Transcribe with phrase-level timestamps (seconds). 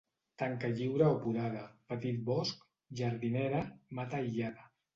[0.41, 2.65] Tanca lliure o podada, petit bosc,
[3.03, 3.63] jardinera,
[4.01, 4.71] mata aïllada.